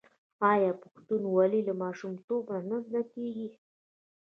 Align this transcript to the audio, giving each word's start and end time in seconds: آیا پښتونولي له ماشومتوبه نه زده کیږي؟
آیا 0.51 0.71
پښتونولي 0.81 1.61
له 1.67 1.73
ماشومتوبه 1.83 2.55
نه 2.69 2.77
زده 2.85 3.01
کیږي؟ 3.13 3.47